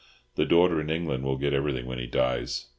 [0.33, 2.69] The daughter in England will get everything when he dies.